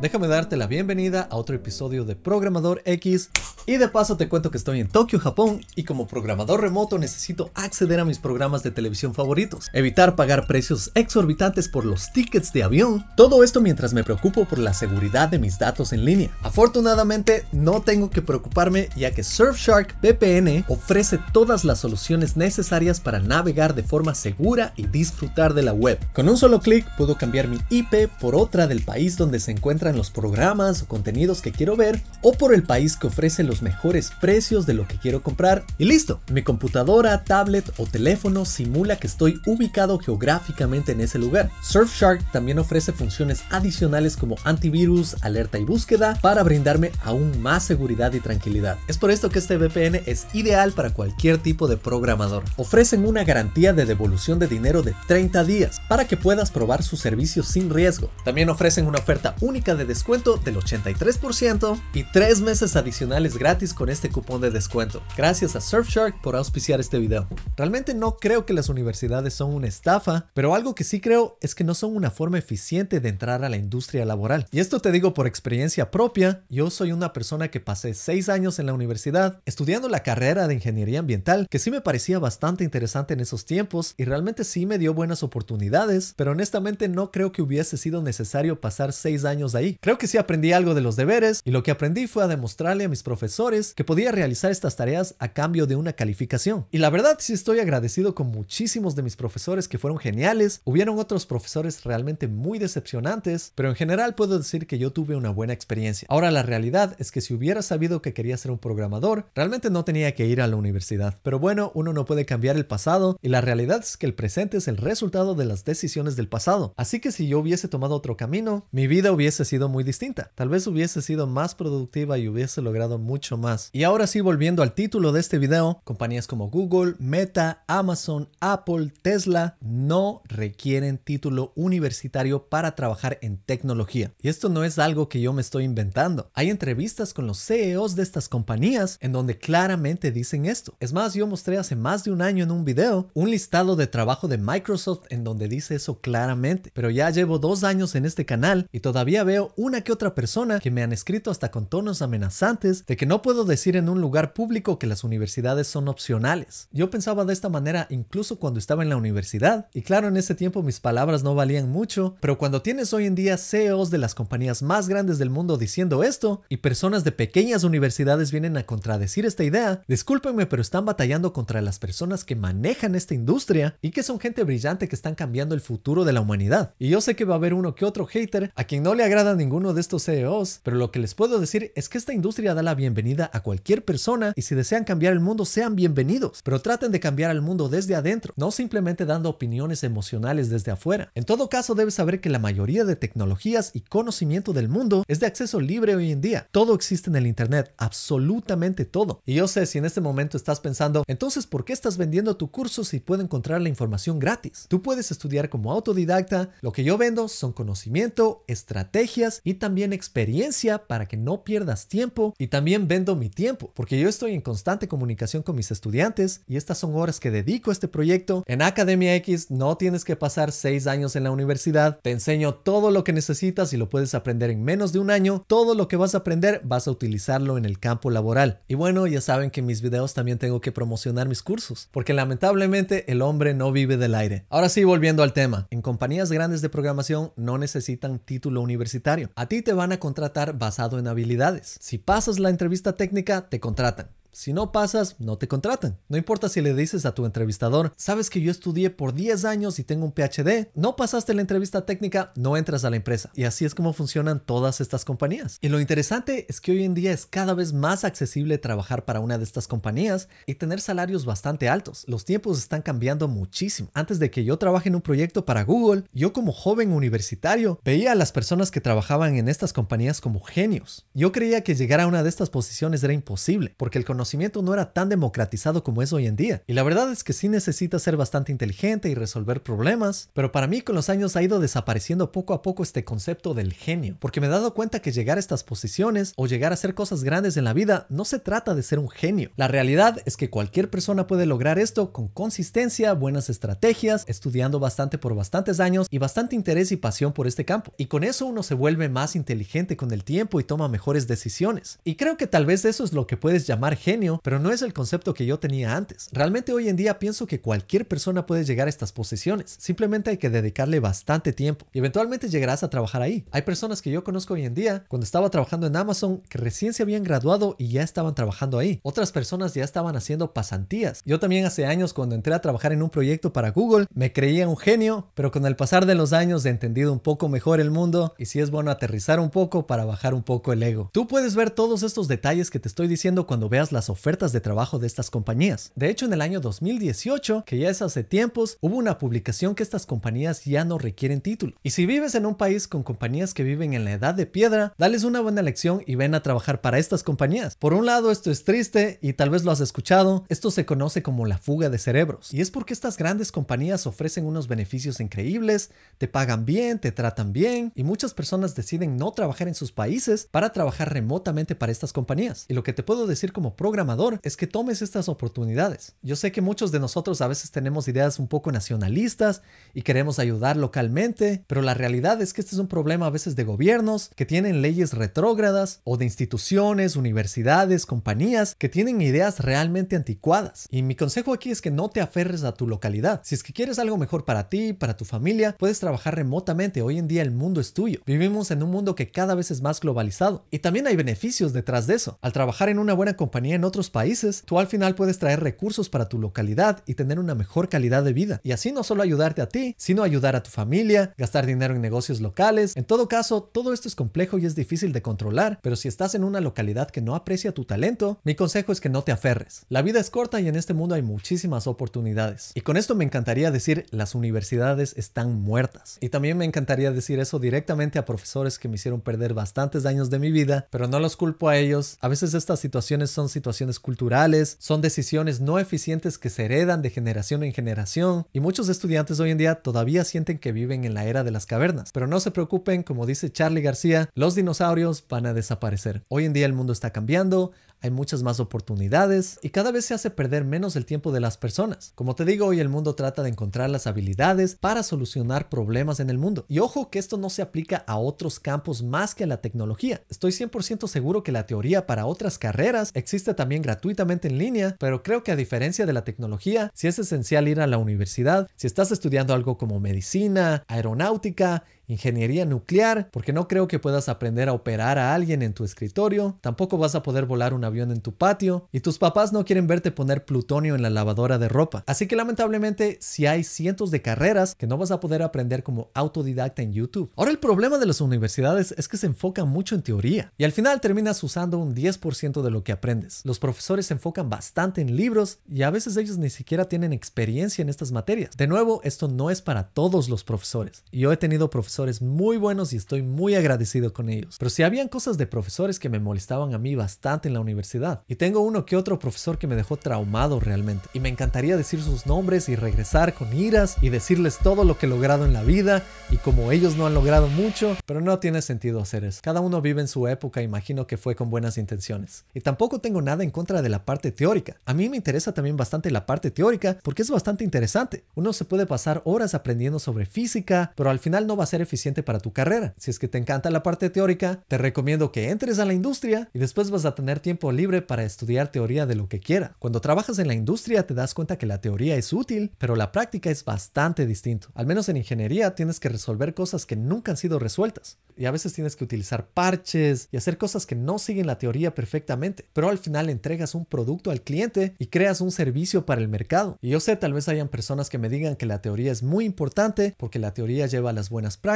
Déjame 0.00 0.26
darte 0.26 0.56
la 0.56 0.66
bienvenida 0.66 1.28
a 1.30 1.36
otro 1.36 1.54
episodio 1.54 2.04
de 2.04 2.16
Programador 2.16 2.82
X. 2.84 3.30
Y 3.64 3.76
de 3.76 3.86
paso 3.86 4.16
te 4.16 4.28
cuento 4.28 4.50
que 4.50 4.58
estoy 4.58 4.80
en 4.80 4.88
Tokio, 4.88 5.20
Japón, 5.20 5.60
y 5.76 5.84
como 5.84 6.08
programador 6.08 6.60
remoto 6.60 6.98
necesito 6.98 7.52
acceder 7.54 8.00
a 8.00 8.04
mis 8.04 8.18
programas 8.18 8.64
de 8.64 8.72
televisión 8.72 9.14
favoritos, 9.14 9.70
evitar 9.72 10.16
pagar 10.16 10.48
precios 10.48 10.90
exorbitantes 10.96 11.68
por 11.68 11.84
los 11.84 12.12
tickets 12.12 12.52
de 12.52 12.64
avión, 12.64 13.06
todo 13.16 13.44
esto 13.44 13.60
mientras 13.60 13.94
me 13.94 14.02
preocupo 14.02 14.46
por 14.46 14.58
la 14.58 14.74
seguridad 14.74 15.28
de 15.28 15.38
mis 15.38 15.60
datos 15.60 15.92
en 15.92 16.04
línea. 16.04 16.30
Afortunadamente 16.42 17.44
no 17.52 17.82
tengo 17.82 18.10
que 18.10 18.20
preocuparme 18.20 18.88
ya 18.96 19.12
que 19.12 19.22
Surfshark 19.22 19.94
VPN 20.02 20.64
ofrece 20.66 21.20
todas 21.32 21.64
las 21.64 21.78
soluciones 21.78 22.36
necesarias 22.36 23.00
para 23.00 23.20
navegar 23.20 23.76
de 23.76 23.84
forma 23.84 24.16
segura 24.16 24.72
y 24.76 24.88
disfrutar 24.88 25.54
de 25.54 25.62
la 25.62 25.72
web. 25.72 26.00
Con 26.12 26.28
un 26.28 26.36
solo 26.36 26.60
clic 26.60 26.84
puedo 26.96 27.16
cambiar 27.16 27.46
mi 27.46 27.60
IP 27.70 28.08
por 28.20 28.34
otra 28.34 28.66
del 28.66 28.82
país 28.82 29.16
donde 29.16 29.38
se 29.38 29.52
encuentran 29.52 29.96
los 29.96 30.10
programas 30.10 30.82
o 30.82 30.88
contenidos 30.88 31.42
que 31.42 31.52
quiero 31.52 31.76
ver 31.76 32.02
o 32.22 32.32
por 32.32 32.52
el 32.52 32.64
país 32.64 32.96
que 32.96 33.06
ofrece 33.06 33.44
los 33.44 33.51
mejores 33.60 34.12
precios 34.20 34.64
de 34.64 34.74
lo 34.74 34.88
que 34.88 34.96
quiero 34.96 35.22
comprar 35.22 35.64
y 35.76 35.84
listo. 35.84 36.20
Mi 36.30 36.42
computadora, 36.42 37.24
tablet 37.24 37.70
o 37.76 37.86
teléfono 37.86 38.44
simula 38.46 38.96
que 38.96 39.08
estoy 39.08 39.40
ubicado 39.44 39.98
geográficamente 39.98 40.92
en 40.92 41.00
ese 41.00 41.18
lugar. 41.18 41.50
Surfshark 41.62 42.30
también 42.30 42.58
ofrece 42.58 42.92
funciones 42.92 43.42
adicionales 43.50 44.16
como 44.16 44.36
antivirus, 44.44 45.16
alerta 45.22 45.58
y 45.58 45.64
búsqueda 45.64 46.18
para 46.22 46.42
brindarme 46.42 46.92
aún 47.02 47.42
más 47.42 47.64
seguridad 47.64 48.12
y 48.12 48.20
tranquilidad. 48.20 48.78
Es 48.88 48.96
por 48.96 49.10
esto 49.10 49.28
que 49.28 49.40
este 49.40 49.56
VPN 49.56 50.02
es 50.06 50.26
ideal 50.32 50.72
para 50.72 50.94
cualquier 50.94 51.38
tipo 51.38 51.66
de 51.66 51.76
programador. 51.76 52.44
Ofrecen 52.56 53.04
una 53.04 53.24
garantía 53.24 53.72
de 53.72 53.84
devolución 53.84 54.38
de 54.38 54.46
dinero 54.46 54.82
de 54.82 54.94
30 55.08 55.44
días 55.44 55.80
para 55.88 56.06
que 56.06 56.16
puedas 56.16 56.50
probar 56.50 56.82
sus 56.82 57.00
servicios 57.00 57.48
sin 57.48 57.70
riesgo. 57.70 58.10
También 58.24 58.48
ofrecen 58.48 58.86
una 58.86 59.00
oferta 59.00 59.34
única 59.40 59.74
de 59.74 59.84
descuento 59.84 60.36
del 60.36 60.56
83% 60.56 61.80
y 61.94 62.04
3 62.04 62.40
meses 62.42 62.76
adicionales 62.76 63.38
gratis 63.42 63.74
con 63.74 63.88
este 63.88 64.08
cupón 64.08 64.40
de 64.40 64.52
descuento. 64.52 65.02
Gracias 65.16 65.56
a 65.56 65.60
Surfshark 65.60 66.22
por 66.22 66.36
auspiciar 66.36 66.78
este 66.78 67.00
video. 67.00 67.26
Realmente 67.56 67.92
no 67.92 68.16
creo 68.18 68.46
que 68.46 68.52
las 68.52 68.68
universidades 68.68 69.34
son 69.34 69.52
una 69.52 69.66
estafa, 69.66 70.26
pero 70.32 70.54
algo 70.54 70.76
que 70.76 70.84
sí 70.84 71.00
creo 71.00 71.38
es 71.40 71.56
que 71.56 71.64
no 71.64 71.74
son 71.74 71.96
una 71.96 72.12
forma 72.12 72.38
eficiente 72.38 73.00
de 73.00 73.08
entrar 73.08 73.42
a 73.44 73.48
la 73.48 73.56
industria 73.56 74.04
laboral. 74.04 74.46
Y 74.52 74.60
esto 74.60 74.78
te 74.78 74.92
digo 74.92 75.12
por 75.12 75.26
experiencia 75.26 75.90
propia. 75.90 76.44
Yo 76.50 76.70
soy 76.70 76.92
una 76.92 77.12
persona 77.12 77.48
que 77.48 77.58
pasé 77.58 77.94
6 77.94 78.28
años 78.28 78.60
en 78.60 78.66
la 78.66 78.74
universidad 78.74 79.40
estudiando 79.44 79.88
la 79.88 80.04
carrera 80.04 80.46
de 80.46 80.54
ingeniería 80.54 81.00
ambiental, 81.00 81.48
que 81.50 81.58
sí 81.58 81.72
me 81.72 81.80
parecía 81.80 82.20
bastante 82.20 82.62
interesante 82.62 83.14
en 83.14 83.18
esos 83.18 83.44
tiempos 83.44 83.94
y 83.96 84.04
realmente 84.04 84.44
sí 84.44 84.66
me 84.66 84.78
dio 84.78 84.94
buenas 84.94 85.24
oportunidades, 85.24 86.14
pero 86.16 86.30
honestamente 86.30 86.86
no 86.86 87.10
creo 87.10 87.32
que 87.32 87.42
hubiese 87.42 87.76
sido 87.76 88.02
necesario 88.02 88.60
pasar 88.60 88.92
6 88.92 89.24
años 89.24 89.56
ahí. 89.56 89.78
Creo 89.80 89.98
que 89.98 90.06
sí 90.06 90.16
aprendí 90.16 90.52
algo 90.52 90.74
de 90.74 90.80
los 90.80 90.94
deberes 90.94 91.42
y 91.44 91.50
lo 91.50 91.64
que 91.64 91.72
aprendí 91.72 92.06
fue 92.06 92.22
a 92.22 92.28
demostrarle 92.28 92.84
a 92.84 92.88
mis 92.88 93.02
profesores 93.02 93.31
que 93.74 93.84
podía 93.84 94.12
realizar 94.12 94.50
estas 94.50 94.76
tareas 94.76 95.14
a 95.18 95.32
cambio 95.32 95.66
de 95.66 95.76
una 95.76 95.94
calificación. 95.94 96.66
Y 96.70 96.78
la 96.78 96.90
verdad 96.90 97.16
sí 97.18 97.32
estoy 97.32 97.60
agradecido 97.60 98.14
con 98.14 98.28
muchísimos 98.28 98.94
de 98.94 99.02
mis 99.02 99.16
profesores 99.16 99.68
que 99.68 99.78
fueron 99.78 99.98
geniales. 99.98 100.60
Hubieron 100.64 100.98
otros 100.98 101.26
profesores 101.26 101.84
realmente 101.84 102.28
muy 102.28 102.58
decepcionantes, 102.58 103.52
pero 103.54 103.70
en 103.70 103.74
general 103.74 104.14
puedo 104.14 104.38
decir 104.38 104.66
que 104.66 104.78
yo 104.78 104.92
tuve 104.92 105.16
una 105.16 105.30
buena 105.30 105.52
experiencia. 105.52 106.06
Ahora 106.10 106.30
la 106.30 106.42
realidad 106.42 106.94
es 106.98 107.10
que 107.10 107.20
si 107.20 107.34
hubiera 107.34 107.62
sabido 107.62 108.02
que 108.02 108.12
quería 108.12 108.36
ser 108.36 108.50
un 108.50 108.58
programador, 108.58 109.26
realmente 109.34 109.70
no 109.70 109.84
tenía 109.84 110.14
que 110.14 110.26
ir 110.26 110.40
a 110.40 110.46
la 110.46 110.56
universidad. 110.56 111.18
Pero 111.22 111.38
bueno, 111.38 111.72
uno 111.74 111.92
no 111.92 112.04
puede 112.04 112.26
cambiar 112.26 112.56
el 112.56 112.66
pasado 112.66 113.18
y 113.22 113.28
la 113.28 113.40
realidad 113.40 113.80
es 113.80 113.96
que 113.96 114.06
el 114.06 114.14
presente 114.14 114.58
es 114.58 114.68
el 114.68 114.76
resultado 114.76 115.34
de 115.34 115.46
las 115.46 115.64
decisiones 115.64 116.16
del 116.16 116.28
pasado. 116.28 116.74
Así 116.76 117.00
que 117.00 117.12
si 117.12 117.28
yo 117.28 117.38
hubiese 117.38 117.68
tomado 117.68 117.94
otro 117.94 118.16
camino, 118.16 118.66
mi 118.70 118.86
vida 118.86 119.12
hubiese 119.12 119.44
sido 119.44 119.68
muy 119.68 119.84
distinta. 119.84 120.30
Tal 120.34 120.48
vez 120.48 120.66
hubiese 120.66 121.02
sido 121.02 121.26
más 121.26 121.54
productiva 121.54 122.18
y 122.18 122.28
hubiese 122.28 122.60
logrado 122.62 122.98
mucho 122.98 123.21
más. 123.30 123.70
Y 123.72 123.84
ahora 123.84 124.06
sí, 124.06 124.20
volviendo 124.20 124.62
al 124.62 124.74
título 124.74 125.12
de 125.12 125.20
este 125.20 125.38
video, 125.38 125.80
compañías 125.84 126.26
como 126.26 126.50
Google, 126.50 126.94
Meta, 126.98 127.64
Amazon, 127.68 128.28
Apple, 128.40 128.92
Tesla 129.02 129.56
no 129.60 130.22
requieren 130.24 130.98
título 130.98 131.52
universitario 131.54 132.48
para 132.48 132.74
trabajar 132.74 133.18
en 133.22 133.38
tecnología. 133.38 134.12
Y 134.20 134.28
esto 134.28 134.48
no 134.48 134.64
es 134.64 134.78
algo 134.78 135.08
que 135.08 135.20
yo 135.20 135.32
me 135.32 135.40
estoy 135.40 135.64
inventando. 135.64 136.30
Hay 136.34 136.50
entrevistas 136.50 137.14
con 137.14 137.26
los 137.26 137.38
CEOs 137.38 137.94
de 137.94 138.02
estas 138.02 138.28
compañías 138.28 138.98
en 139.00 139.12
donde 139.12 139.38
claramente 139.38 140.10
dicen 140.10 140.46
esto. 140.46 140.74
Es 140.80 140.92
más, 140.92 141.14
yo 141.14 141.26
mostré 141.26 141.58
hace 141.58 141.76
más 141.76 142.04
de 142.04 142.10
un 142.10 142.22
año 142.22 142.44
en 142.44 142.50
un 142.50 142.64
video 142.64 143.08
un 143.14 143.30
listado 143.30 143.76
de 143.76 143.86
trabajo 143.86 144.28
de 144.28 144.38
Microsoft 144.38 145.06
en 145.10 145.24
donde 145.24 145.48
dice 145.48 145.76
eso 145.76 146.00
claramente. 146.00 146.70
Pero 146.74 146.90
ya 146.90 147.10
llevo 147.10 147.38
dos 147.38 147.62
años 147.64 147.94
en 147.94 148.04
este 148.04 148.26
canal 148.26 148.68
y 148.72 148.80
todavía 148.80 149.24
veo 149.24 149.52
una 149.56 149.82
que 149.82 149.92
otra 149.92 150.14
persona 150.14 150.58
que 150.58 150.70
me 150.70 150.82
han 150.82 150.92
escrito 150.92 151.30
hasta 151.30 151.50
con 151.50 151.66
tonos 151.66 152.02
amenazantes 152.02 152.86
de 152.86 152.96
que 152.96 153.06
no 153.06 153.11
puedo 153.20 153.44
decir 153.44 153.76
en 153.76 153.90
un 153.90 154.00
lugar 154.00 154.32
público 154.32 154.78
que 154.78 154.86
las 154.86 155.04
universidades 155.04 155.66
son 155.66 155.88
opcionales. 155.88 156.68
Yo 156.72 156.88
pensaba 156.88 157.26
de 157.26 157.34
esta 157.34 157.50
manera 157.50 157.86
incluso 157.90 158.38
cuando 158.38 158.58
estaba 158.58 158.82
en 158.82 158.88
la 158.88 158.96
universidad 158.96 159.68
y 159.74 159.82
claro 159.82 160.08
en 160.08 160.16
ese 160.16 160.34
tiempo 160.34 160.62
mis 160.62 160.80
palabras 160.80 161.22
no 161.22 161.34
valían 161.34 161.70
mucho, 161.70 162.14
pero 162.20 162.38
cuando 162.38 162.62
tienes 162.62 162.94
hoy 162.94 163.04
en 163.04 163.14
día 163.14 163.36
CEOs 163.36 163.90
de 163.90 163.98
las 163.98 164.14
compañías 164.14 164.62
más 164.62 164.88
grandes 164.88 165.18
del 165.18 165.28
mundo 165.28 165.58
diciendo 165.58 166.04
esto 166.04 166.40
y 166.48 166.58
personas 166.58 167.04
de 167.04 167.12
pequeñas 167.12 167.64
universidades 167.64 168.30
vienen 168.30 168.56
a 168.56 168.64
contradecir 168.64 169.26
esta 169.26 169.44
idea, 169.44 169.82
discúlpenme 169.88 170.46
pero 170.46 170.62
están 170.62 170.86
batallando 170.86 171.34
contra 171.34 171.60
las 171.60 171.78
personas 171.78 172.24
que 172.24 172.36
manejan 172.36 172.94
esta 172.94 173.14
industria 173.14 173.76
y 173.82 173.90
que 173.90 174.04
son 174.04 174.20
gente 174.20 174.44
brillante 174.44 174.88
que 174.88 174.96
están 174.96 175.16
cambiando 175.16 175.54
el 175.54 175.60
futuro 175.60 176.04
de 176.04 176.12
la 176.12 176.20
humanidad. 176.20 176.72
Y 176.78 176.88
yo 176.88 177.00
sé 177.00 177.16
que 177.16 177.24
va 177.24 177.34
a 177.34 177.38
haber 177.38 177.52
uno 177.52 177.74
que 177.74 177.84
otro 177.84 178.06
hater 178.06 178.52
a 178.54 178.64
quien 178.64 178.84
no 178.84 178.94
le 178.94 179.04
agrada 179.04 179.34
ninguno 179.34 179.74
de 179.74 179.80
estos 179.80 180.04
CEOs, 180.04 180.60
pero 180.62 180.76
lo 180.76 180.92
que 180.92 181.00
les 181.00 181.14
puedo 181.14 181.40
decir 181.40 181.72
es 181.74 181.88
que 181.88 181.98
esta 181.98 182.14
industria 182.14 182.54
da 182.54 182.62
la 182.62 182.74
bienvenida 182.74 183.01
a 183.02 183.42
cualquier 183.42 183.84
persona 183.84 184.32
y 184.36 184.42
si 184.42 184.54
desean 184.54 184.84
cambiar 184.84 185.12
el 185.12 185.18
mundo 185.18 185.44
sean 185.44 185.74
bienvenidos, 185.74 186.40
pero 186.44 186.62
traten 186.62 186.92
de 186.92 187.00
cambiar 187.00 187.32
el 187.32 187.42
mundo 187.42 187.68
desde 187.68 187.96
adentro, 187.96 188.32
no 188.36 188.52
simplemente 188.52 189.04
dando 189.04 189.28
opiniones 189.28 189.82
emocionales 189.82 190.50
desde 190.50 190.70
afuera. 190.70 191.10
En 191.16 191.24
todo 191.24 191.48
caso 191.48 191.74
debes 191.74 191.94
saber 191.94 192.20
que 192.20 192.30
la 192.30 192.38
mayoría 192.38 192.84
de 192.84 192.94
tecnologías 192.94 193.72
y 193.74 193.80
conocimiento 193.80 194.52
del 194.52 194.68
mundo 194.68 195.02
es 195.08 195.18
de 195.18 195.26
acceso 195.26 195.60
libre 195.60 195.96
hoy 195.96 196.12
en 196.12 196.20
día. 196.20 196.46
Todo 196.52 196.76
existe 196.76 197.10
en 197.10 197.16
el 197.16 197.26
internet, 197.26 197.74
absolutamente 197.76 198.84
todo. 198.84 199.20
Y 199.26 199.34
yo 199.34 199.48
sé 199.48 199.66
si 199.66 199.78
en 199.78 199.84
este 199.84 200.00
momento 200.00 200.36
estás 200.36 200.60
pensando, 200.60 201.02
entonces 201.08 201.48
¿por 201.48 201.64
qué 201.64 201.72
estás 201.72 201.96
vendiendo 201.96 202.36
tu 202.36 202.52
curso 202.52 202.84
si 202.84 203.00
puedo 203.00 203.22
encontrar 203.22 203.60
la 203.60 203.68
información 203.68 204.20
gratis? 204.20 204.66
Tú 204.68 204.80
puedes 204.80 205.10
estudiar 205.10 205.48
como 205.48 205.72
autodidacta, 205.72 206.50
lo 206.60 206.70
que 206.70 206.84
yo 206.84 206.96
vendo 206.98 207.26
son 207.26 207.52
conocimiento, 207.52 208.44
estrategias 208.46 209.40
y 209.42 209.54
también 209.54 209.92
experiencia 209.92 210.86
para 210.86 211.06
que 211.06 211.16
no 211.16 211.42
pierdas 211.42 211.88
tiempo 211.88 212.34
y 212.38 212.46
también 212.46 212.91
vendo 212.92 213.16
mi 213.16 213.30
tiempo, 213.30 213.72
porque 213.74 213.98
yo 213.98 214.06
estoy 214.06 214.34
en 214.34 214.42
constante 214.42 214.86
comunicación 214.86 215.42
con 215.42 215.56
mis 215.56 215.70
estudiantes 215.70 216.42
y 216.46 216.58
estas 216.58 216.76
son 216.76 216.94
horas 216.94 217.20
que 217.20 217.30
dedico 217.30 217.70
a 217.70 217.72
este 217.72 217.88
proyecto. 217.88 218.44
En 218.46 218.60
Academia 218.60 219.14
X 219.14 219.50
no 219.50 219.78
tienes 219.78 220.04
que 220.04 220.14
pasar 220.14 220.52
6 220.52 220.86
años 220.86 221.16
en 221.16 221.24
la 221.24 221.30
universidad, 221.30 222.00
te 222.02 222.10
enseño 222.10 222.52
todo 222.52 222.90
lo 222.90 223.02
que 223.02 223.14
necesitas 223.14 223.72
y 223.72 223.78
lo 223.78 223.88
puedes 223.88 224.14
aprender 224.14 224.50
en 224.50 224.62
menos 224.62 224.92
de 224.92 224.98
un 224.98 225.10
año. 225.10 225.42
Todo 225.46 225.74
lo 225.74 225.88
que 225.88 225.96
vas 225.96 226.14
a 226.14 226.18
aprender 226.18 226.60
vas 226.64 226.86
a 226.86 226.90
utilizarlo 226.90 227.56
en 227.56 227.64
el 227.64 227.78
campo 227.78 228.10
laboral. 228.10 228.60
Y 228.68 228.74
bueno, 228.74 229.06
ya 229.06 229.22
saben 229.22 229.50
que 229.50 229.60
en 229.60 229.66
mis 229.66 229.80
videos 229.80 230.12
también 230.12 230.36
tengo 230.36 230.60
que 230.60 230.70
promocionar 230.70 231.30
mis 231.30 231.42
cursos, 231.42 231.88
porque 231.92 232.12
lamentablemente 232.12 233.10
el 233.10 233.22
hombre 233.22 233.54
no 233.54 233.72
vive 233.72 233.96
del 233.96 234.14
aire. 234.14 234.44
Ahora 234.50 234.68
sí, 234.68 234.84
volviendo 234.84 235.22
al 235.22 235.32
tema, 235.32 235.66
en 235.70 235.80
compañías 235.80 236.30
grandes 236.30 236.60
de 236.60 236.68
programación 236.68 237.32
no 237.36 237.56
necesitan 237.56 238.18
título 238.18 238.60
universitario. 238.60 239.30
A 239.34 239.46
ti 239.46 239.62
te 239.62 239.72
van 239.72 239.92
a 239.92 239.98
contratar 239.98 240.58
basado 240.58 240.98
en 240.98 241.08
habilidades. 241.08 241.78
Si 241.80 241.96
pasas 241.96 242.38
la 242.38 242.50
entrevista 242.50 242.81
técnica, 242.90 243.48
te 243.48 243.60
contratan. 243.60 244.10
Si 244.34 244.54
no 244.54 244.72
pasas, 244.72 245.16
no 245.18 245.36
te 245.36 245.46
contratan. 245.46 245.98
No 246.08 246.16
importa 246.16 246.48
si 246.48 246.62
le 246.62 246.72
dices 246.72 247.04
a 247.04 247.14
tu 247.14 247.26
entrevistador, 247.26 247.92
sabes 247.98 248.30
que 248.30 248.40
yo 248.40 248.50
estudié 248.50 248.88
por 248.88 249.12
10 249.12 249.44
años 249.44 249.78
y 249.78 249.84
tengo 249.84 250.06
un 250.06 250.12
PhD, 250.12 250.70
no 250.74 250.96
pasaste 250.96 251.34
la 251.34 251.42
entrevista 251.42 251.84
técnica, 251.84 252.32
no 252.34 252.56
entras 252.56 252.86
a 252.86 252.90
la 252.90 252.96
empresa. 252.96 253.30
Y 253.34 253.44
así 253.44 253.66
es 253.66 253.74
como 253.74 253.92
funcionan 253.92 254.40
todas 254.40 254.80
estas 254.80 255.04
compañías. 255.04 255.58
Y 255.60 255.68
lo 255.68 255.80
interesante 255.80 256.46
es 256.48 256.62
que 256.62 256.72
hoy 256.72 256.84
en 256.84 256.94
día 256.94 257.12
es 257.12 257.26
cada 257.26 257.52
vez 257.52 257.74
más 257.74 258.04
accesible 258.04 258.56
trabajar 258.56 259.04
para 259.04 259.20
una 259.20 259.36
de 259.36 259.44
estas 259.44 259.68
compañías 259.68 260.30
y 260.46 260.54
tener 260.54 260.80
salarios 260.80 261.26
bastante 261.26 261.68
altos. 261.68 262.04
Los 262.08 262.24
tiempos 262.24 262.56
están 262.56 262.80
cambiando 262.80 263.28
muchísimo. 263.28 263.90
Antes 263.92 264.18
de 264.18 264.30
que 264.30 264.44
yo 264.44 264.56
trabaje 264.56 264.88
en 264.88 264.94
un 264.94 265.02
proyecto 265.02 265.44
para 265.44 265.64
Google, 265.64 266.04
yo 266.14 266.32
como 266.32 266.52
joven 266.52 266.92
universitario 266.92 267.78
veía 267.84 268.12
a 268.12 268.14
las 268.14 268.32
personas 268.32 268.70
que 268.70 268.80
trabajaban 268.80 269.36
en 269.36 269.50
estas 269.50 269.74
compañías 269.74 270.22
como 270.22 270.40
genios. 270.40 271.04
Yo 271.12 271.32
creía 271.32 271.62
que 271.62 271.74
llegar 271.74 272.00
a 272.00 272.06
una 272.06 272.22
de 272.22 272.30
estas 272.30 272.48
posiciones 272.48 273.04
era 273.04 273.12
imposible, 273.12 273.74
porque 273.76 273.98
el 273.98 274.06
conocimiento 274.06 274.21
no 274.62 274.74
era 274.74 274.92
tan 274.92 275.08
democratizado 275.08 275.82
como 275.82 276.02
es 276.02 276.12
hoy 276.12 276.26
en 276.26 276.36
día. 276.36 276.62
Y 276.66 276.72
la 276.72 276.82
verdad 276.82 277.10
es 277.10 277.24
que 277.24 277.32
sí 277.32 277.48
necesitas 277.48 278.02
ser 278.02 278.16
bastante 278.16 278.52
inteligente 278.52 279.08
y 279.08 279.14
resolver 279.14 279.62
problemas, 279.62 280.30
pero 280.32 280.52
para 280.52 280.66
mí 280.66 280.80
con 280.80 280.94
los 280.94 281.08
años 281.08 281.36
ha 281.36 281.42
ido 281.42 281.60
desapareciendo 281.60 282.32
poco 282.32 282.54
a 282.54 282.62
poco 282.62 282.82
este 282.82 283.04
concepto 283.04 283.54
del 283.54 283.72
genio, 283.72 284.16
porque 284.20 284.40
me 284.40 284.46
he 284.46 284.50
dado 284.50 284.74
cuenta 284.74 285.00
que 285.00 285.12
llegar 285.12 285.36
a 285.36 285.40
estas 285.40 285.64
posiciones 285.64 286.32
o 286.36 286.46
llegar 286.46 286.72
a 286.72 286.74
hacer 286.74 286.94
cosas 286.94 287.24
grandes 287.24 287.56
en 287.56 287.64
la 287.64 287.72
vida 287.72 288.06
no 288.08 288.24
se 288.24 288.38
trata 288.38 288.74
de 288.74 288.82
ser 288.82 288.98
un 288.98 289.08
genio. 289.08 289.50
La 289.56 289.68
realidad 289.68 290.20
es 290.24 290.36
que 290.36 290.50
cualquier 290.50 290.90
persona 290.90 291.26
puede 291.26 291.46
lograr 291.46 291.78
esto 291.78 292.12
con 292.12 292.28
consistencia, 292.28 293.12
buenas 293.14 293.50
estrategias, 293.50 294.24
estudiando 294.26 294.78
bastante 294.80 295.18
por 295.18 295.34
bastantes 295.34 295.80
años 295.80 296.06
y 296.10 296.18
bastante 296.18 296.56
interés 296.56 296.92
y 296.92 296.96
pasión 296.96 297.32
por 297.32 297.46
este 297.46 297.64
campo. 297.64 297.92
Y 297.96 298.06
con 298.06 298.24
eso 298.24 298.46
uno 298.46 298.62
se 298.62 298.74
vuelve 298.74 299.08
más 299.08 299.36
inteligente 299.36 299.96
con 299.96 300.12
el 300.12 300.24
tiempo 300.24 300.60
y 300.60 300.64
toma 300.64 300.88
mejores 300.88 301.26
decisiones. 301.26 301.98
Y 302.04 302.16
creo 302.16 302.36
que 302.36 302.46
tal 302.46 302.66
vez 302.66 302.84
eso 302.84 303.04
es 303.04 303.12
lo 303.12 303.26
que 303.26 303.36
puedes 303.36 303.66
llamar 303.66 303.96
genio, 303.96 304.11
pero 304.42 304.58
no 304.58 304.70
es 304.70 304.82
el 304.82 304.92
concepto 304.92 305.34
que 305.34 305.46
yo 305.46 305.58
tenía 305.58 305.96
antes. 305.96 306.28
Realmente 306.32 306.72
hoy 306.72 306.88
en 306.88 306.96
día 306.96 307.18
pienso 307.18 307.46
que 307.46 307.60
cualquier 307.60 308.06
persona 308.06 308.46
puede 308.46 308.64
llegar 308.64 308.86
a 308.86 308.90
estas 308.90 309.12
posiciones. 309.12 309.76
Simplemente 309.78 310.30
hay 310.30 310.36
que 310.36 310.50
dedicarle 310.50 311.00
bastante 311.00 311.52
tiempo 311.52 311.86
y 311.92 311.98
eventualmente 311.98 312.48
llegarás 312.48 312.82
a 312.82 312.90
trabajar 312.90 313.22
ahí. 313.22 313.44
Hay 313.50 313.62
personas 313.62 314.02
que 314.02 314.10
yo 314.10 314.24
conozco 314.24 314.54
hoy 314.54 314.64
en 314.64 314.74
día, 314.74 315.04
cuando 315.08 315.24
estaba 315.24 315.50
trabajando 315.50 315.86
en 315.86 315.96
Amazon, 315.96 316.42
que 316.48 316.58
recién 316.58 316.92
se 316.92 317.02
habían 317.02 317.22
graduado 317.22 317.76
y 317.78 317.88
ya 317.88 318.02
estaban 318.02 318.34
trabajando 318.34 318.78
ahí. 318.78 319.00
Otras 319.02 319.32
personas 319.32 319.74
ya 319.74 319.84
estaban 319.84 320.16
haciendo 320.16 320.52
pasantías. 320.52 321.22
Yo 321.24 321.40
también 321.40 321.64
hace 321.64 321.86
años 321.86 322.12
cuando 322.12 322.34
entré 322.34 322.54
a 322.54 322.60
trabajar 322.60 322.92
en 322.92 323.02
un 323.02 323.10
proyecto 323.10 323.52
para 323.52 323.70
Google, 323.70 324.06
me 324.14 324.32
creía 324.32 324.68
un 324.68 324.76
genio, 324.76 325.28
pero 325.34 325.50
con 325.50 325.66
el 325.66 325.76
pasar 325.76 326.06
de 326.06 326.14
los 326.14 326.32
años 326.32 326.64
he 326.64 326.70
entendido 326.70 327.12
un 327.12 327.20
poco 327.20 327.48
mejor 327.48 327.80
el 327.80 327.90
mundo 327.90 328.34
y 328.38 328.46
si 328.46 328.60
es 328.60 328.70
bueno 328.70 328.90
aterrizar 328.90 329.40
un 329.40 329.50
poco 329.50 329.86
para 329.86 330.04
bajar 330.04 330.34
un 330.34 330.42
poco 330.42 330.72
el 330.72 330.82
ego. 330.82 331.10
Tú 331.12 331.26
puedes 331.26 331.54
ver 331.54 331.70
todos 331.70 332.02
estos 332.02 332.28
detalles 332.28 332.70
que 332.70 332.78
te 332.78 332.88
estoy 332.88 333.08
diciendo 333.08 333.46
cuando 333.46 333.68
veas 333.68 333.92
las 333.92 334.01
ofertas 334.08 334.52
de 334.52 334.60
trabajo 334.60 334.98
de 334.98 335.06
estas 335.06 335.30
compañías. 335.30 335.92
De 335.94 336.10
hecho, 336.10 336.26
en 336.26 336.32
el 336.32 336.40
año 336.40 336.60
2018, 336.60 337.64
que 337.66 337.78
ya 337.78 337.90
es 337.90 338.02
hace 338.02 338.24
tiempos, 338.24 338.78
hubo 338.80 338.96
una 338.96 339.18
publicación 339.18 339.74
que 339.74 339.82
estas 339.82 340.06
compañías 340.06 340.64
ya 340.64 340.84
no 340.84 340.98
requieren 340.98 341.40
título. 341.40 341.74
Y 341.82 341.90
si 341.90 342.06
vives 342.06 342.34
en 342.34 342.46
un 342.46 342.56
país 342.56 342.88
con 342.88 343.02
compañías 343.02 343.54
que 343.54 343.62
viven 343.62 343.94
en 343.94 344.04
la 344.04 344.12
edad 344.12 344.34
de 344.34 344.46
piedra, 344.46 344.94
dales 344.98 345.24
una 345.24 345.40
buena 345.40 345.62
lección 345.62 346.02
y 346.06 346.14
ven 346.14 346.34
a 346.34 346.42
trabajar 346.42 346.80
para 346.80 346.98
estas 346.98 347.22
compañías. 347.22 347.76
Por 347.76 347.94
un 347.94 348.06
lado, 348.06 348.30
esto 348.30 348.50
es 348.50 348.64
triste 348.64 349.18
y 349.22 349.34
tal 349.34 349.50
vez 349.50 349.64
lo 349.64 349.72
has 349.72 349.80
escuchado, 349.80 350.44
esto 350.48 350.70
se 350.70 350.86
conoce 350.86 351.22
como 351.22 351.46
la 351.46 351.58
fuga 351.58 351.90
de 351.90 351.98
cerebros. 351.98 352.52
Y 352.52 352.60
es 352.60 352.70
porque 352.70 352.92
estas 352.92 353.16
grandes 353.16 353.52
compañías 353.52 354.06
ofrecen 354.06 354.46
unos 354.46 354.68
beneficios 354.68 355.20
increíbles, 355.20 355.90
te 356.18 356.28
pagan 356.28 356.64
bien, 356.64 356.98
te 356.98 357.12
tratan 357.12 357.52
bien 357.52 357.92
y 357.94 358.04
muchas 358.04 358.34
personas 358.34 358.74
deciden 358.74 359.16
no 359.16 359.32
trabajar 359.32 359.68
en 359.68 359.74
sus 359.74 359.92
países 359.92 360.48
para 360.50 360.72
trabajar 360.72 361.12
remotamente 361.12 361.74
para 361.74 361.92
estas 361.92 362.12
compañías. 362.12 362.66
Y 362.68 362.74
lo 362.74 362.82
que 362.82 362.92
te 362.92 363.02
puedo 363.02 363.26
decir 363.26 363.52
como 363.52 363.74
programador 363.92 364.40
es 364.42 364.56
que 364.56 364.66
tomes 364.66 365.02
estas 365.02 365.28
oportunidades. 365.28 366.14
Yo 366.22 366.34
sé 366.34 366.50
que 366.50 366.62
muchos 366.62 366.92
de 366.92 366.98
nosotros 366.98 367.42
a 367.42 367.46
veces 367.46 367.72
tenemos 367.72 368.08
ideas 368.08 368.38
un 368.38 368.48
poco 368.48 368.72
nacionalistas 368.72 369.60
y 369.92 370.00
queremos 370.00 370.38
ayudar 370.38 370.78
localmente, 370.78 371.62
pero 371.66 371.82
la 371.82 371.92
realidad 371.92 372.40
es 372.40 372.54
que 372.54 372.62
este 372.62 372.74
es 372.74 372.78
un 372.78 372.88
problema 372.88 373.26
a 373.26 373.30
veces 373.30 373.54
de 373.54 373.64
gobiernos 373.64 374.30
que 374.34 374.46
tienen 374.46 374.80
leyes 374.80 375.12
retrógradas 375.12 376.00
o 376.04 376.16
de 376.16 376.24
instituciones, 376.24 377.16
universidades, 377.16 378.06
compañías 378.06 378.76
que 378.78 378.88
tienen 378.88 379.20
ideas 379.20 379.60
realmente 379.60 380.16
anticuadas. 380.16 380.88
Y 380.90 381.02
mi 381.02 381.14
consejo 381.14 381.52
aquí 381.52 381.70
es 381.70 381.82
que 381.82 381.90
no 381.90 382.08
te 382.08 382.22
aferres 382.22 382.64
a 382.64 382.72
tu 382.72 382.88
localidad. 382.88 383.42
Si 383.44 383.54
es 383.54 383.62
que 383.62 383.74
quieres 383.74 383.98
algo 383.98 384.16
mejor 384.16 384.46
para 384.46 384.70
ti, 384.70 384.94
para 384.94 385.18
tu 385.18 385.26
familia, 385.26 385.76
puedes 385.78 386.00
trabajar 386.00 386.34
remotamente. 386.34 387.02
Hoy 387.02 387.18
en 387.18 387.28
día 387.28 387.42
el 387.42 387.50
mundo 387.50 387.78
es 387.78 387.92
tuyo. 387.92 388.20
Vivimos 388.24 388.70
en 388.70 388.82
un 388.82 388.90
mundo 388.90 389.14
que 389.14 389.30
cada 389.30 389.54
vez 389.54 389.70
es 389.70 389.82
más 389.82 390.00
globalizado 390.00 390.64
y 390.70 390.78
también 390.78 391.06
hay 391.06 391.16
beneficios 391.16 391.74
detrás 391.74 392.06
de 392.06 392.14
eso. 392.14 392.38
Al 392.40 392.54
trabajar 392.54 392.88
en 392.88 392.98
una 392.98 393.12
buena 393.12 393.36
compañía 393.36 393.81
en 393.82 393.86
otros 393.86 394.10
países, 394.10 394.62
tú 394.64 394.78
al 394.78 394.86
final 394.86 395.16
puedes 395.16 395.40
traer 395.40 395.58
recursos 395.58 396.08
para 396.08 396.28
tu 396.28 396.38
localidad 396.38 397.02
y 397.04 397.14
tener 397.14 397.40
una 397.40 397.56
mejor 397.56 397.88
calidad 397.88 398.22
de 398.22 398.32
vida. 398.32 398.60
Y 398.62 398.70
así 398.70 398.92
no 398.92 399.02
solo 399.02 399.24
ayudarte 399.24 399.60
a 399.60 399.68
ti, 399.68 399.96
sino 399.98 400.22
ayudar 400.22 400.54
a 400.54 400.62
tu 400.62 400.70
familia, 400.70 401.34
gastar 401.36 401.66
dinero 401.66 401.96
en 401.96 402.00
negocios 402.00 402.40
locales. 402.40 402.96
En 402.96 403.04
todo 403.04 403.26
caso, 403.26 403.64
todo 403.64 403.92
esto 403.92 404.06
es 404.06 404.14
complejo 404.14 404.56
y 404.56 404.66
es 404.66 404.76
difícil 404.76 405.12
de 405.12 405.20
controlar, 405.20 405.80
pero 405.82 405.96
si 405.96 406.06
estás 406.06 406.36
en 406.36 406.44
una 406.44 406.60
localidad 406.60 407.10
que 407.10 407.22
no 407.22 407.34
aprecia 407.34 407.72
tu 407.72 407.84
talento, 407.84 408.38
mi 408.44 408.54
consejo 408.54 408.92
es 408.92 409.00
que 409.00 409.08
no 409.08 409.24
te 409.24 409.32
aferres. 409.32 409.84
La 409.88 410.02
vida 410.02 410.20
es 410.20 410.30
corta 410.30 410.60
y 410.60 410.68
en 410.68 410.76
este 410.76 410.94
mundo 410.94 411.16
hay 411.16 411.22
muchísimas 411.22 411.88
oportunidades. 411.88 412.70
Y 412.76 412.82
con 412.82 412.96
esto 412.96 413.16
me 413.16 413.24
encantaría 413.24 413.72
decir, 413.72 414.06
las 414.10 414.36
universidades 414.36 415.14
están 415.16 415.60
muertas. 415.60 416.18
Y 416.20 416.28
también 416.28 416.56
me 416.56 416.66
encantaría 416.66 417.10
decir 417.10 417.40
eso 417.40 417.58
directamente 417.58 418.20
a 418.20 418.24
profesores 418.24 418.78
que 418.78 418.86
me 418.86 418.94
hicieron 418.94 419.22
perder 419.22 419.54
bastantes 419.54 420.06
años 420.06 420.30
de 420.30 420.38
mi 420.38 420.52
vida, 420.52 420.86
pero 420.90 421.08
no 421.08 421.18
los 421.18 421.34
culpo 421.34 421.68
a 421.68 421.78
ellos. 421.78 422.16
A 422.20 422.28
veces 422.28 422.54
estas 422.54 422.78
situaciones 422.78 423.32
son 423.32 423.48
situaciones 423.48 423.71
culturales, 424.00 424.76
son 424.78 425.00
decisiones 425.00 425.60
no 425.60 425.78
eficientes 425.78 426.38
que 426.38 426.50
se 426.50 426.64
heredan 426.64 427.02
de 427.02 427.10
generación 427.10 427.62
en 427.62 427.72
generación 427.72 428.46
y 428.52 428.60
muchos 428.60 428.88
estudiantes 428.88 429.40
hoy 429.40 429.50
en 429.50 429.58
día 429.58 429.76
todavía 429.76 430.24
sienten 430.24 430.58
que 430.58 430.72
viven 430.72 431.04
en 431.04 431.14
la 431.14 431.24
era 431.24 431.44
de 431.44 431.50
las 431.50 431.66
cavernas. 431.66 432.10
Pero 432.12 432.26
no 432.26 432.40
se 432.40 432.50
preocupen, 432.50 433.02
como 433.02 433.26
dice 433.26 433.50
Charlie 433.50 433.82
García, 433.82 434.30
los 434.34 434.54
dinosaurios 434.54 435.24
van 435.28 435.46
a 435.46 435.54
desaparecer. 435.54 436.22
Hoy 436.28 436.44
en 436.44 436.52
día 436.52 436.66
el 436.66 436.72
mundo 436.72 436.92
está 436.92 437.10
cambiando, 437.10 437.72
hay 438.02 438.10
muchas 438.10 438.42
más 438.42 438.58
oportunidades 438.58 439.60
y 439.62 439.70
cada 439.70 439.92
vez 439.92 440.06
se 440.06 440.14
hace 440.14 440.30
perder 440.30 440.64
menos 440.64 440.96
el 440.96 441.06
tiempo 441.06 441.30
de 441.30 441.38
las 441.38 441.56
personas. 441.56 442.12
Como 442.16 442.34
te 442.34 442.44
digo, 442.44 442.66
hoy 442.66 442.80
el 442.80 442.88
mundo 442.88 443.14
trata 443.14 443.44
de 443.44 443.48
encontrar 443.48 443.90
las 443.90 444.08
habilidades 444.08 444.74
para 444.74 445.04
solucionar 445.04 445.68
problemas 445.68 446.18
en 446.18 446.28
el 446.28 446.36
mundo. 446.36 446.64
Y 446.68 446.80
ojo 446.80 447.10
que 447.10 447.20
esto 447.20 447.36
no 447.36 447.48
se 447.48 447.62
aplica 447.62 447.98
a 448.08 448.18
otros 448.18 448.58
campos 448.58 449.04
más 449.04 449.36
que 449.36 449.44
a 449.44 449.46
la 449.46 449.60
tecnología. 449.60 450.22
Estoy 450.28 450.50
100% 450.50 451.06
seguro 451.06 451.44
que 451.44 451.52
la 451.52 451.66
teoría 451.66 452.06
para 452.06 452.26
otras 452.26 452.58
carreras 452.58 453.12
existe 453.14 453.51
también 453.54 453.82
gratuitamente 453.82 454.48
en 454.48 454.58
línea, 454.58 454.96
pero 454.98 455.22
creo 455.22 455.42
que 455.42 455.52
a 455.52 455.56
diferencia 455.56 456.06
de 456.06 456.12
la 456.12 456.24
tecnología, 456.24 456.90
si 456.94 457.08
es 457.08 457.18
esencial 457.18 457.68
ir 457.68 457.80
a 457.80 457.86
la 457.86 457.98
universidad, 457.98 458.68
si 458.76 458.86
estás 458.86 459.12
estudiando 459.12 459.54
algo 459.54 459.78
como 459.78 460.00
medicina, 460.00 460.84
aeronáutica, 460.88 461.84
ingeniería 462.06 462.64
nuclear, 462.64 463.28
porque 463.30 463.52
no 463.52 463.68
creo 463.68 463.88
que 463.88 463.98
puedas 463.98 464.28
aprender 464.28 464.68
a 464.68 464.72
operar 464.72 465.18
a 465.18 465.34
alguien 465.34 465.62
en 465.62 465.74
tu 465.74 465.84
escritorio, 465.84 466.58
tampoco 466.60 466.98
vas 466.98 467.14
a 467.14 467.22
poder 467.22 467.46
volar 467.46 467.74
un 467.74 467.84
avión 467.84 468.10
en 468.10 468.20
tu 468.20 468.34
patio, 468.34 468.88
y 468.92 469.00
tus 469.00 469.18
papás 469.18 469.52
no 469.52 469.64
quieren 469.64 469.86
verte 469.86 470.10
poner 470.10 470.44
plutonio 470.44 470.94
en 470.94 471.02
la 471.02 471.10
lavadora 471.10 471.58
de 471.58 471.68
ropa. 471.68 472.04
Así 472.06 472.26
que 472.26 472.36
lamentablemente, 472.36 473.18
si 473.20 473.46
hay 473.46 473.64
cientos 473.64 474.10
de 474.10 474.22
carreras 474.22 474.74
que 474.74 474.86
no 474.86 474.98
vas 474.98 475.10
a 475.10 475.20
poder 475.20 475.42
aprender 475.42 475.82
como 475.82 476.10
autodidacta 476.14 476.82
en 476.82 476.92
YouTube. 476.92 477.32
Ahora 477.36 477.50
el 477.50 477.58
problema 477.58 477.98
de 477.98 478.06
las 478.06 478.20
universidades 478.20 478.94
es 478.96 479.08
que 479.08 479.16
se 479.16 479.26
enfocan 479.26 479.68
mucho 479.68 479.94
en 479.94 480.02
teoría, 480.02 480.52
y 480.58 480.64
al 480.64 480.72
final 480.72 481.00
terminas 481.00 481.42
usando 481.42 481.78
un 481.78 481.94
10% 481.94 482.62
de 482.62 482.70
lo 482.70 482.84
que 482.84 482.92
aprendes. 482.92 483.42
Los 483.44 483.58
profesores 483.58 484.06
se 484.06 484.14
enfocan 484.14 484.50
bastante 484.50 485.00
en 485.00 485.16
libros, 485.16 485.58
y 485.68 485.82
a 485.82 485.90
veces 485.90 486.16
ellos 486.16 486.38
ni 486.38 486.50
siquiera 486.50 486.86
tienen 486.86 487.12
experiencia 487.12 487.82
en 487.82 487.88
estas 487.88 488.12
materias. 488.12 488.56
De 488.56 488.66
nuevo, 488.66 489.00
esto 489.04 489.28
no 489.28 489.50
es 489.50 489.62
para 489.62 489.88
todos 489.88 490.28
los 490.28 490.44
profesores. 490.44 491.04
Yo 491.12 491.32
he 491.32 491.36
tenido 491.36 491.70
profesores 491.70 491.91
muy 492.20 492.56
buenos 492.56 492.92
y 492.92 492.96
estoy 492.96 493.22
muy 493.22 493.54
agradecido 493.54 494.12
con 494.12 494.28
ellos. 494.28 494.56
Pero 494.58 494.70
si 494.70 494.82
habían 494.82 495.08
cosas 495.08 495.38
de 495.38 495.46
profesores 495.46 495.98
que 495.98 496.08
me 496.08 496.18
molestaban 496.18 496.74
a 496.74 496.78
mí 496.78 496.94
bastante 496.94 497.48
en 497.48 497.54
la 497.54 497.60
universidad. 497.60 498.22
Y 498.28 498.36
tengo 498.36 498.60
uno 498.60 498.86
que 498.86 498.96
otro 498.96 499.18
profesor 499.18 499.58
que 499.58 499.66
me 499.66 499.76
dejó 499.76 499.96
traumado 499.96 500.58
realmente. 500.58 501.08
Y 501.12 501.20
me 501.20 501.28
encantaría 501.28 501.76
decir 501.76 502.02
sus 502.02 502.26
nombres 502.26 502.68
y 502.68 502.76
regresar 502.76 503.34
con 503.34 503.52
iras 503.54 503.96
y 504.00 504.08
decirles 504.08 504.58
todo 504.58 504.84
lo 504.84 504.98
que 504.98 505.06
he 505.06 505.08
logrado 505.08 505.44
en 505.44 505.52
la 505.52 505.62
vida 505.62 506.02
y 506.30 506.36
como 506.36 506.72
ellos 506.72 506.96
no 506.96 507.06
han 507.06 507.14
logrado 507.14 507.48
mucho, 507.48 507.96
pero 508.06 508.20
no 508.20 508.38
tiene 508.38 508.62
sentido 508.62 509.00
hacer 509.00 509.24
eso. 509.24 509.40
Cada 509.42 509.60
uno 509.60 509.82
vive 509.82 510.00
en 510.00 510.08
su 510.08 510.26
época, 510.28 510.62
imagino 510.62 511.06
que 511.06 511.16
fue 511.16 511.34
con 511.34 511.50
buenas 511.50 511.78
intenciones. 511.78 512.44
Y 512.54 512.60
tampoco 512.60 513.00
tengo 513.00 513.20
nada 513.20 513.44
en 513.44 513.50
contra 513.50 513.82
de 513.82 513.88
la 513.88 514.04
parte 514.04 514.32
teórica. 514.32 514.80
A 514.86 514.94
mí 514.94 515.08
me 515.08 515.16
interesa 515.16 515.52
también 515.52 515.76
bastante 515.76 516.10
la 516.10 516.26
parte 516.26 516.50
teórica 516.50 516.98
porque 517.02 517.22
es 517.22 517.30
bastante 517.30 517.64
interesante. 517.64 518.24
Uno 518.34 518.52
se 518.52 518.64
puede 518.64 518.86
pasar 518.86 519.22
horas 519.24 519.54
aprendiendo 519.54 519.98
sobre 519.98 520.26
física, 520.26 520.92
pero 520.96 521.10
al 521.10 521.18
final 521.18 521.46
no 521.46 521.56
va 521.56 521.64
a 521.64 521.66
ser 521.66 521.81
eficiente 521.82 522.22
para 522.22 522.40
tu 522.40 522.52
carrera. 522.52 522.94
Si 522.98 523.10
es 523.10 523.18
que 523.18 523.28
te 523.28 523.38
encanta 523.38 523.70
la 523.70 523.82
parte 523.82 524.10
teórica, 524.10 524.62
te 524.68 524.78
recomiendo 524.78 525.32
que 525.32 525.50
entres 525.50 525.78
a 525.78 525.84
la 525.84 525.92
industria 525.92 526.48
y 526.52 526.58
después 526.58 526.90
vas 526.90 527.04
a 527.04 527.14
tener 527.14 527.40
tiempo 527.40 527.72
libre 527.72 528.02
para 528.02 528.24
estudiar 528.24 528.68
teoría 528.68 529.06
de 529.06 529.14
lo 529.14 529.28
que 529.28 529.40
quiera. 529.40 529.74
Cuando 529.78 530.00
trabajas 530.00 530.38
en 530.38 530.48
la 530.48 530.54
industria 530.54 531.06
te 531.06 531.14
das 531.14 531.34
cuenta 531.34 531.58
que 531.58 531.66
la 531.66 531.80
teoría 531.80 532.16
es 532.16 532.32
útil, 532.32 532.72
pero 532.78 532.96
la 532.96 533.12
práctica 533.12 533.50
es 533.50 533.64
bastante 533.64 534.26
distinto. 534.26 534.68
Al 534.74 534.86
menos 534.86 535.08
en 535.08 535.16
ingeniería 535.16 535.74
tienes 535.74 536.00
que 536.00 536.08
resolver 536.08 536.54
cosas 536.54 536.86
que 536.86 536.96
nunca 536.96 537.32
han 537.32 537.36
sido 537.36 537.58
resueltas. 537.58 538.18
Y 538.36 538.46
a 538.46 538.50
veces 538.50 538.72
tienes 538.72 538.96
que 538.96 539.04
utilizar 539.04 539.48
parches 539.48 540.28
y 540.32 540.36
hacer 540.36 540.56
cosas 540.56 540.86
que 540.86 540.94
no 540.94 541.18
siguen 541.18 541.46
la 541.46 541.58
teoría 541.58 541.94
perfectamente. 541.94 542.66
Pero 542.72 542.88
al 542.88 542.98
final 542.98 543.28
entregas 543.28 543.74
un 543.74 543.84
producto 543.84 544.30
al 544.30 544.42
cliente 544.42 544.94
y 544.98 545.06
creas 545.06 545.40
un 545.40 545.50
servicio 545.50 546.06
para 546.06 546.20
el 546.20 546.28
mercado. 546.28 546.78
Y 546.80 546.90
yo 546.90 547.00
sé, 547.00 547.16
tal 547.16 547.34
vez 547.34 547.48
hayan 547.48 547.68
personas 547.68 548.08
que 548.08 548.18
me 548.18 548.28
digan 548.28 548.56
que 548.56 548.66
la 548.66 548.80
teoría 548.80 549.12
es 549.12 549.22
muy 549.22 549.44
importante 549.44 550.14
porque 550.16 550.38
la 550.38 550.54
teoría 550.54 550.86
lleva 550.86 551.12
las 551.12 551.28
buenas 551.28 551.56
prácticas 551.56 551.71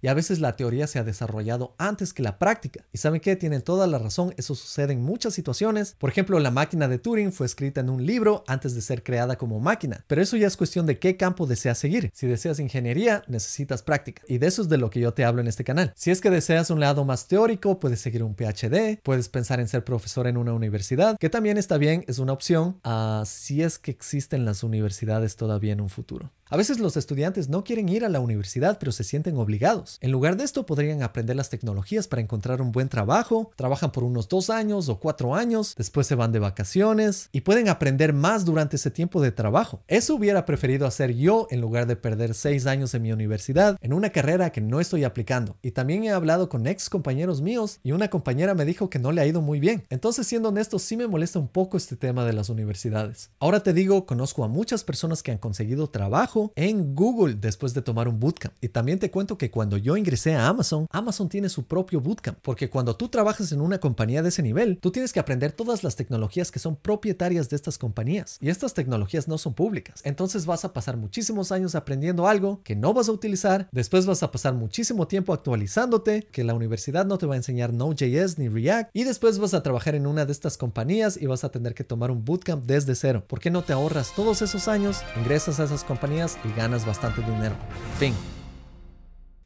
y 0.00 0.08
a 0.08 0.14
veces 0.14 0.38
la 0.40 0.56
teoría 0.56 0.86
se 0.86 0.98
ha 0.98 1.04
desarrollado 1.04 1.74
antes 1.78 2.12
que 2.12 2.22
la 2.22 2.38
práctica. 2.38 2.84
Y 2.92 2.98
saben 2.98 3.20
que 3.20 3.36
tienen 3.36 3.62
toda 3.62 3.86
la 3.86 3.98
razón, 3.98 4.34
eso 4.36 4.54
sucede 4.54 4.92
en 4.92 5.02
muchas 5.02 5.34
situaciones. 5.34 5.96
Por 5.98 6.10
ejemplo, 6.10 6.38
la 6.38 6.50
máquina 6.50 6.88
de 6.88 6.98
Turing 6.98 7.32
fue 7.32 7.46
escrita 7.46 7.80
en 7.80 7.90
un 7.90 8.06
libro 8.06 8.44
antes 8.46 8.74
de 8.74 8.80
ser 8.82 9.02
creada 9.02 9.36
como 9.36 9.60
máquina. 9.60 10.04
Pero 10.06 10.22
eso 10.22 10.36
ya 10.36 10.46
es 10.46 10.56
cuestión 10.56 10.86
de 10.86 10.98
qué 10.98 11.16
campo 11.16 11.46
deseas 11.46 11.78
seguir. 11.78 12.10
Si 12.14 12.26
deseas 12.26 12.60
ingeniería, 12.60 13.24
necesitas 13.26 13.82
práctica. 13.82 14.22
Y 14.28 14.38
de 14.38 14.46
eso 14.46 14.62
es 14.62 14.68
de 14.68 14.78
lo 14.78 14.90
que 14.90 15.00
yo 15.00 15.12
te 15.12 15.24
hablo 15.24 15.40
en 15.40 15.48
este 15.48 15.64
canal. 15.64 15.92
Si 15.96 16.10
es 16.10 16.20
que 16.20 16.30
deseas 16.30 16.70
un 16.70 16.80
lado 16.80 17.04
más 17.04 17.26
teórico, 17.26 17.80
puedes 17.80 18.00
seguir 18.00 18.22
un 18.22 18.34
PhD, 18.34 18.98
puedes 19.02 19.28
pensar 19.28 19.60
en 19.60 19.68
ser 19.68 19.84
profesor 19.84 20.26
en 20.26 20.36
una 20.36 20.52
universidad, 20.52 21.16
que 21.18 21.30
también 21.30 21.58
está 21.58 21.78
bien, 21.78 22.04
es 22.06 22.18
una 22.18 22.32
opción, 22.32 22.80
uh, 22.84 23.24
si 23.24 23.62
es 23.62 23.78
que 23.78 23.90
existen 23.90 24.44
las 24.44 24.62
universidades 24.62 25.36
todavía 25.36 25.72
en 25.72 25.80
un 25.80 25.88
futuro. 25.88 26.32
A 26.52 26.58
veces 26.58 26.80
los 26.80 26.98
estudiantes 26.98 27.48
no 27.48 27.64
quieren 27.64 27.88
ir 27.88 28.04
a 28.04 28.10
la 28.10 28.20
universidad, 28.20 28.76
pero 28.78 28.92
se 28.92 29.04
sienten 29.04 29.38
obligados. 29.38 29.96
En 30.02 30.12
lugar 30.12 30.36
de 30.36 30.44
esto, 30.44 30.66
podrían 30.66 31.02
aprender 31.02 31.34
las 31.34 31.48
tecnologías 31.48 32.08
para 32.08 32.20
encontrar 32.20 32.60
un 32.60 32.72
buen 32.72 32.90
trabajo, 32.90 33.50
trabajan 33.56 33.90
por 33.90 34.04
unos 34.04 34.28
dos 34.28 34.50
años 34.50 34.90
o 34.90 35.00
cuatro 35.00 35.34
años, 35.34 35.74
después 35.78 36.06
se 36.06 36.14
van 36.14 36.30
de 36.30 36.40
vacaciones 36.40 37.30
y 37.32 37.40
pueden 37.40 37.70
aprender 37.70 38.12
más 38.12 38.44
durante 38.44 38.76
ese 38.76 38.90
tiempo 38.90 39.22
de 39.22 39.32
trabajo. 39.32 39.82
Eso 39.88 40.14
hubiera 40.14 40.44
preferido 40.44 40.86
hacer 40.86 41.14
yo 41.14 41.46
en 41.50 41.62
lugar 41.62 41.86
de 41.86 41.96
perder 41.96 42.34
seis 42.34 42.66
años 42.66 42.92
en 42.92 43.00
mi 43.00 43.12
universidad 43.12 43.78
en 43.80 43.94
una 43.94 44.10
carrera 44.10 44.52
que 44.52 44.60
no 44.60 44.78
estoy 44.78 45.04
aplicando. 45.04 45.56
Y 45.62 45.70
también 45.70 46.04
he 46.04 46.10
hablado 46.10 46.50
con 46.50 46.66
ex 46.66 46.90
compañeros 46.90 47.40
míos 47.40 47.80
y 47.82 47.92
una 47.92 48.10
compañera 48.10 48.52
me 48.52 48.66
dijo 48.66 48.90
que 48.90 48.98
no 48.98 49.12
le 49.12 49.22
ha 49.22 49.26
ido 49.26 49.40
muy 49.40 49.58
bien. 49.58 49.86
Entonces, 49.88 50.26
siendo 50.26 50.50
honesto, 50.50 50.78
sí 50.78 50.98
me 50.98 51.06
molesta 51.08 51.38
un 51.38 51.48
poco 51.48 51.78
este 51.78 51.96
tema 51.96 52.26
de 52.26 52.34
las 52.34 52.50
universidades. 52.50 53.30
Ahora 53.38 53.62
te 53.62 53.72
digo, 53.72 54.04
conozco 54.04 54.44
a 54.44 54.48
muchas 54.48 54.84
personas 54.84 55.22
que 55.22 55.32
han 55.32 55.38
conseguido 55.38 55.88
trabajo 55.88 56.41
en 56.56 56.94
Google 56.94 57.34
después 57.34 57.74
de 57.74 57.82
tomar 57.82 58.08
un 58.08 58.18
bootcamp. 58.18 58.54
Y 58.60 58.68
también 58.68 58.98
te 58.98 59.10
cuento 59.10 59.38
que 59.38 59.50
cuando 59.50 59.76
yo 59.76 59.96
ingresé 59.96 60.34
a 60.34 60.48
Amazon, 60.48 60.86
Amazon 60.90 61.28
tiene 61.28 61.48
su 61.48 61.64
propio 61.64 62.00
bootcamp, 62.00 62.38
porque 62.42 62.70
cuando 62.70 62.96
tú 62.96 63.08
trabajas 63.08 63.52
en 63.52 63.60
una 63.60 63.78
compañía 63.78 64.22
de 64.22 64.30
ese 64.30 64.42
nivel, 64.42 64.78
tú 64.80 64.90
tienes 64.90 65.12
que 65.12 65.20
aprender 65.20 65.52
todas 65.52 65.84
las 65.84 65.96
tecnologías 65.96 66.50
que 66.50 66.58
son 66.58 66.76
propietarias 66.76 67.48
de 67.48 67.56
estas 67.56 67.78
compañías. 67.78 68.38
Y 68.40 68.48
estas 68.48 68.74
tecnologías 68.74 69.28
no 69.28 69.38
son 69.38 69.54
públicas. 69.54 70.00
Entonces 70.04 70.46
vas 70.46 70.64
a 70.64 70.72
pasar 70.72 70.96
muchísimos 70.96 71.52
años 71.52 71.74
aprendiendo 71.74 72.26
algo 72.26 72.60
que 72.64 72.76
no 72.76 72.94
vas 72.94 73.08
a 73.08 73.12
utilizar, 73.12 73.68
después 73.72 74.06
vas 74.06 74.22
a 74.22 74.30
pasar 74.30 74.54
muchísimo 74.54 75.06
tiempo 75.06 75.32
actualizándote, 75.32 76.26
que 76.30 76.44
la 76.44 76.54
universidad 76.54 77.06
no 77.06 77.18
te 77.18 77.26
va 77.26 77.34
a 77.34 77.38
enseñar 77.38 77.72
Node.js 77.72 78.38
ni 78.38 78.48
React, 78.48 78.90
y 78.92 79.04
después 79.04 79.38
vas 79.38 79.54
a 79.54 79.62
trabajar 79.62 79.94
en 79.94 80.06
una 80.06 80.24
de 80.24 80.32
estas 80.32 80.56
compañías 80.56 81.16
y 81.20 81.26
vas 81.26 81.44
a 81.44 81.50
tener 81.50 81.74
que 81.74 81.84
tomar 81.84 82.10
un 82.10 82.24
bootcamp 82.24 82.64
desde 82.64 82.94
cero. 82.94 83.24
¿Por 83.26 83.40
qué 83.40 83.50
no 83.50 83.62
te 83.62 83.72
ahorras 83.72 84.12
todos 84.14 84.42
esos 84.42 84.68
años, 84.68 84.98
ingresas 85.18 85.60
a 85.60 85.64
esas 85.64 85.84
compañías 85.84 86.31
y 86.44 86.52
ganas 86.52 86.86
bastante 86.86 87.22
dinero. 87.22 87.54
Fin. 87.98 88.14